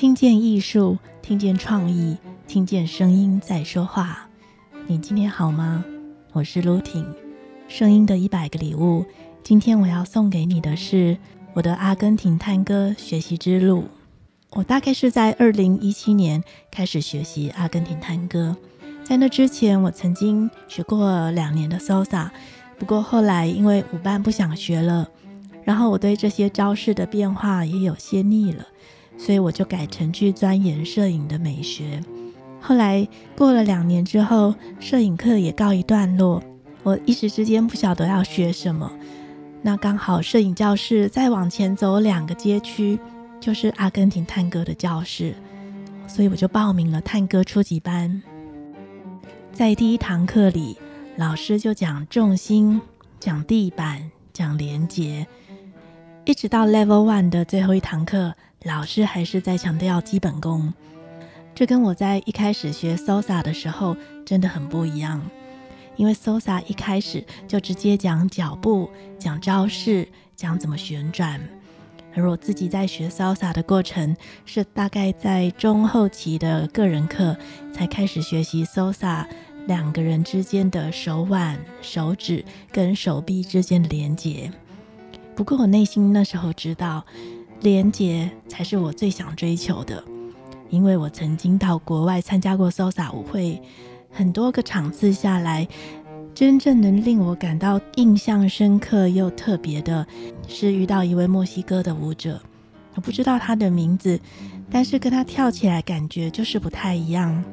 [0.00, 2.16] 听见艺术，听见创意，
[2.48, 4.30] 听见声音在说话。
[4.86, 5.84] 你今天好吗？
[6.32, 7.04] 我是卢婷，
[7.68, 9.04] 声音的一百个礼物。
[9.44, 11.18] 今天我要送给你的是
[11.52, 13.84] 我的阿根廷探戈学习之路。
[14.52, 18.56] 我大概是在二零一七年开始学习阿根廷探戈，
[19.04, 22.30] 在那之前我曾经学过两年的 Salsa，
[22.78, 25.10] 不过后来因为舞伴不想学了。
[25.62, 28.66] 然后我对这些招式的变化也有些腻了，
[29.20, 32.00] 所以我就改成去钻研摄影的美学。
[32.58, 33.06] 后来
[33.36, 36.42] 过了两年之后，摄影课也告一段落，
[36.82, 38.90] 我一时之间不晓得要学什么。
[39.60, 42.98] 那刚好摄影教室再往前走两个街区，
[43.38, 45.34] 就是阿根廷探戈的教室，
[46.06, 48.22] 所以我就报名了探戈初级班。
[49.52, 50.78] 在第一堂课里，
[51.16, 52.80] 老师就讲重心，
[53.18, 55.26] 讲地板，讲连结。
[56.24, 60.72] 一直到 Level One 的最后一堂课，老师还是在强调基本功。
[61.54, 65.22] 这跟我在一开始学 Salsa 的时候真的很不一样，
[65.96, 71.40] 因为 Salsa 一开始就直接讲脚步、讲招式、讲怎么旋转，
[72.14, 77.36] 而我自己在学 Salsa 的过程是大概在中后期的个人课
[77.72, 79.24] 才开始学习 Salsa
[79.66, 84.52] 两个人之间的手腕、手指跟手臂之间的连接。
[85.34, 87.04] 不过我内心那时候知道，
[87.60, 90.02] 连结才是我最想追求的，
[90.70, 93.60] 因为我曾经到国外参加过 Salsa 舞会，
[94.10, 95.68] 很多个场次下来，
[96.34, 100.06] 真正能令我感到印象深刻又特别的，
[100.48, 102.40] 是遇到一位墨西哥的舞者，
[102.94, 104.18] 我不知道他的名字，
[104.70, 107.44] 但是跟他跳起来感觉就是不太一样。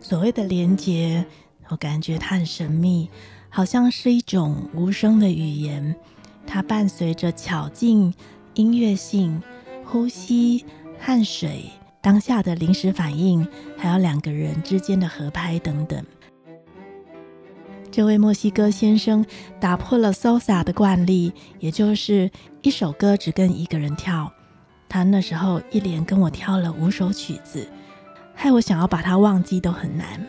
[0.00, 1.24] 所谓的连结，
[1.68, 3.10] 我感觉它很神秘，
[3.50, 5.94] 好像是一种无声的语言。
[6.44, 8.12] 它伴随着巧劲、
[8.54, 9.42] 音乐性、
[9.84, 10.64] 呼吸、
[10.98, 16.04] 汗水、当下的临时反应，还有两个人之间的合拍等等。
[17.90, 19.24] 这位墨西哥先生
[19.60, 22.30] 打破了 Salsa 的惯例，也就是
[22.62, 24.32] 一首歌只跟一个人跳。
[24.88, 27.68] 他那时候一连跟我跳了五首曲子，
[28.34, 30.26] 害我想要把他忘记都很难。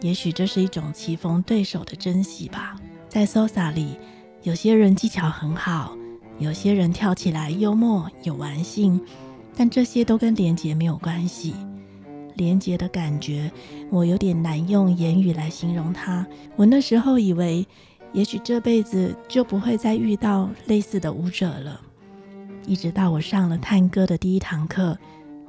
[0.00, 2.76] 也许这是一种棋逢对手的珍惜吧。
[3.08, 3.96] 在 Salsa 里。
[4.42, 5.96] 有些人技巧很好，
[6.38, 9.00] 有些人跳起来幽默有玩性，
[9.56, 11.54] 但这些都跟连结没有关系。
[12.34, 13.50] 连结的感觉，
[13.90, 16.26] 我有点难用言语来形容它。
[16.56, 17.64] 我那时候以为，
[18.12, 21.80] 也许这辈子就不会再遇到类似的舞者了。
[22.66, 24.98] 一直到我上了探戈的第一堂课，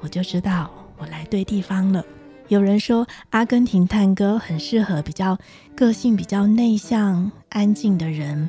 [0.01, 0.69] 我就知道
[0.99, 2.05] 我来对地方了。
[2.47, 5.35] 有人说，阿根廷探戈很适合比较
[5.75, 8.47] 个性比较内向、安静的人。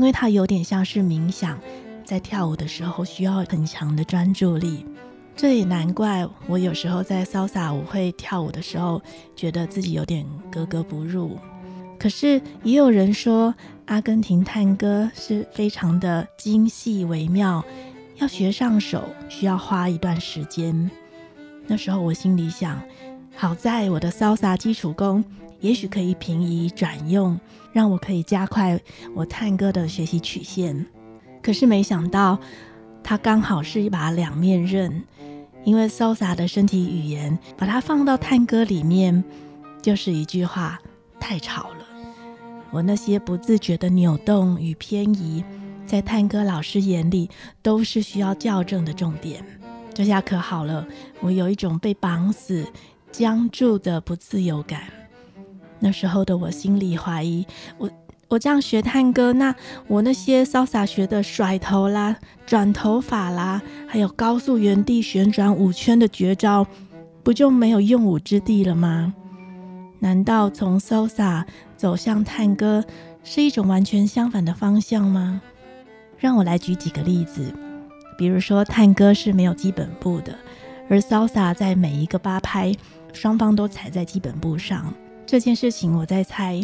[0.00, 1.60] 因为它有点像是冥想，
[2.06, 4.86] 在跳舞的时候需要很强的专注力，
[5.36, 9.02] 这也难怪我有时候在潇洒舞会跳舞的时候，
[9.36, 11.36] 觉得自己有点格格不入。
[11.98, 13.54] 可是也有人说，
[13.88, 17.62] 阿根廷探戈是非常的精细微妙，
[18.16, 20.90] 要学上手需要花一段时间。
[21.66, 22.82] 那时候我心里想，
[23.36, 25.22] 好在我的潇洒基础功。
[25.60, 27.38] 也许可以平移转用，
[27.72, 28.80] 让我可以加快
[29.14, 30.86] 我探戈的学习曲线。
[31.42, 32.38] 可是没想到，
[33.02, 35.02] 它刚好是一把两面刃。
[35.62, 39.22] 因为 Salsa 的身体语言，把它放到探戈里面，
[39.82, 40.80] 就是一句话：
[41.20, 41.86] 太吵了。
[42.70, 45.44] 我那些不自觉的扭动与偏移，
[45.84, 47.28] 在探戈老师眼里
[47.60, 49.44] 都是需要校正的重点。
[49.92, 50.86] 这下可好了，
[51.20, 52.66] 我有一种被绑死、
[53.12, 54.84] 僵住的不自由感。
[55.80, 57.46] 那时候的我心里怀疑，
[57.78, 57.90] 我
[58.28, 59.54] 我这样学探戈，那
[59.88, 66.66] 我那些潇洒学的甩头啦、转头法啦，还有高速原地旋转五圈的绝招，
[67.24, 69.12] 不就没有用武之地了吗？
[69.98, 71.44] 难道从 Salsa
[71.76, 72.84] 走向探戈
[73.24, 75.40] 是一种完全相反的方向吗？
[76.18, 77.52] 让我来举几个例子，
[78.16, 80.38] 比如说探戈是没有基本步的，
[80.88, 82.72] 而 Salsa 在每一个八拍，
[83.12, 84.94] 双方都踩在基本步上。
[85.30, 86.60] 这件事情我在猜，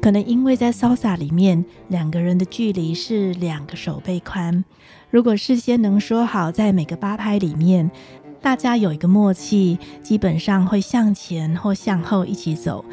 [0.00, 4.64] 可能因为在 Salsa 里面，两个人的距离是两个手背宽。
[5.10, 7.90] 如果事先能说好，在每个八拍里面，
[8.40, 12.84] 大家有一个默契，基本上会向前或向后一起走，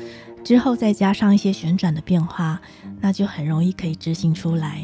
[0.43, 2.59] 之后再加上一些旋转的变化，
[2.99, 4.83] 那就很容易可以执行出来。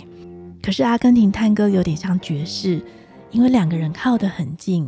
[0.61, 2.79] 可是阿根廷探戈有点像爵士，
[3.31, 4.87] 因为两个人靠得很近，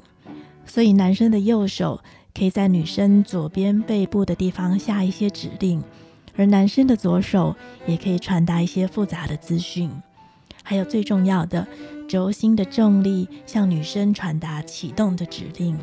[0.68, 2.00] 所以男生的右手。
[2.34, 5.84] 可以在女生左边背部的地方下一些指令，
[6.36, 7.56] 而男生的左手
[7.86, 9.90] 也可以传达一些复杂的资讯。
[10.64, 11.68] 还有最重要的，
[12.08, 15.78] 轴心的重力向女生传达启动的指令。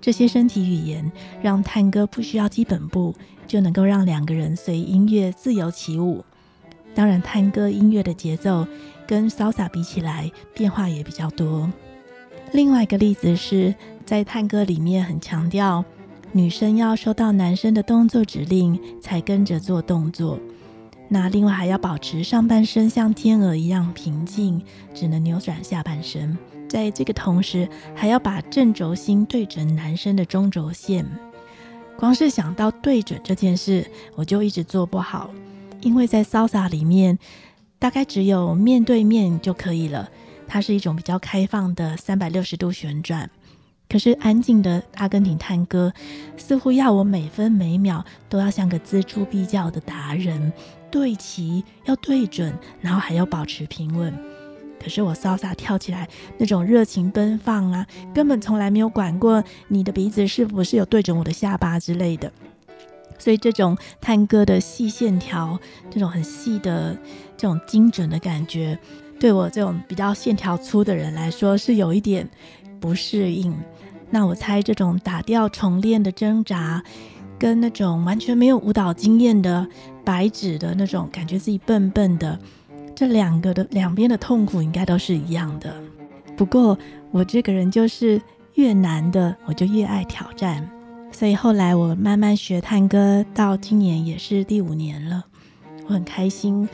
[0.00, 1.10] 这些身体语言
[1.42, 3.14] 让探戈不需要基本步
[3.46, 6.24] 就能够让两个人随音乐自由起舞。
[6.94, 8.66] 当然，探戈音乐的节奏
[9.06, 11.70] 跟 sasa 比起来变化也比较多。
[12.52, 13.74] 另外一个例子是
[14.10, 15.84] 在探戈里面很强调
[16.32, 20.36] 女生要收到男生的动作指令才跟着做动作。
[21.08, 24.60] 那另外还要保持上半身像天鹅一样平静，
[24.92, 26.36] 只能扭转下半身。
[26.68, 31.06] 在这个同时，还要把正轴心对准男生的中轴线。
[31.96, 35.30] 光是想到对准这件事，我就一直做不好，
[35.82, 37.16] 因为在 Salsa 里面，
[37.78, 40.10] 大概只有面对面就可以了。
[40.48, 43.30] 它是一种比较开放的三百六十度旋转。
[43.90, 45.92] 可是安静的阿根廷探戈，
[46.36, 50.52] 似乎要我每分每秒都要像个锱铢必较的达人，
[50.92, 54.14] 对齐要对准，然后还要保持平稳。
[54.82, 56.08] 可是我潇洒跳起来
[56.38, 62.32] 那种热情奔放啊，根本从来没有管过你的鼻子是不是有对准我的下巴之类的。
[63.18, 65.58] 所以这种探戈的细线条，
[65.90, 66.96] 这种很细的
[67.36, 68.78] 这种精准的感觉，
[69.18, 72.26] 对我这种比较线条粗的人来说是有一点
[72.80, 73.54] 不适应。
[74.10, 76.82] 那我猜这种打掉重练的挣扎，
[77.38, 79.68] 跟那种完全没有舞蹈经验的
[80.04, 82.36] 白纸的那种感觉自己笨笨的，
[82.94, 85.72] 这两个的两边的痛苦应该都是一样的。
[86.36, 86.76] 不过
[87.12, 88.20] 我这个人就是
[88.54, 90.68] 越难的我就越爱挑战，
[91.12, 95.24] 所以后来我慢慢学探戈，到今年也是第五年了，
[95.86, 96.68] 我很开心，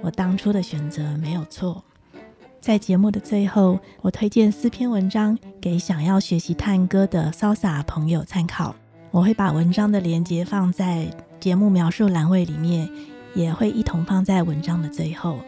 [0.00, 1.84] 我当初的选择没有错。
[2.60, 8.74] 在节目的最后，我推荐四篇文章给想要学习探戈的潇洒朋友参考。
[9.12, 11.06] 我会把文章的连接放在
[11.38, 12.88] 节目描述栏位里面，
[13.34, 15.38] 也会一同放在文章的最后。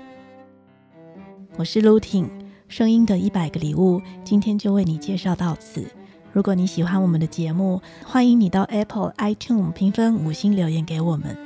[1.57, 2.29] 我是 Lutin，
[2.69, 5.85] 声音的一百个礼物，今天就为你介绍到此。
[6.33, 11.37] 如果你喜欢我们的节目，欢迎你到 Apple iTunes 评分五星留言给我们。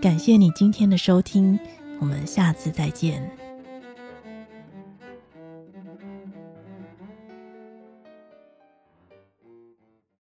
[0.00, 1.58] 感谢你今天的收听，
[1.98, 3.51] 我们下次再见。